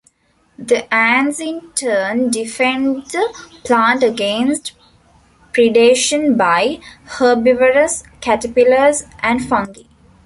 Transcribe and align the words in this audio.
The 0.57 0.91
ants 0.91 1.39
in 1.39 1.61
turn 1.75 2.31
defend 2.31 3.03
the 3.11 3.31
plant 3.63 4.01
against 4.01 4.71
predation 5.53 6.35
by 6.35 6.79
herbivorous 7.19 8.01
caterpillars 8.19 9.03
and 9.21 9.47
fungi. 9.47 9.83